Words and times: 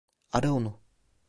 Ara 0.31 0.51
onu. 0.53 0.79